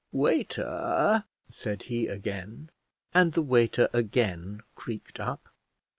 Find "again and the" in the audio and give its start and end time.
2.07-3.43